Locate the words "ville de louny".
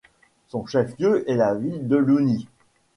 1.53-2.47